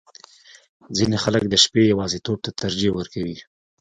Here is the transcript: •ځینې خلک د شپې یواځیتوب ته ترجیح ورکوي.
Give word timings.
•ځینې 0.97 1.17
خلک 1.23 1.43
د 1.47 1.55
شپې 1.63 1.81
یواځیتوب 1.91 2.37
ته 2.45 2.49
ترجیح 2.61 2.91
ورکوي. 2.95 3.37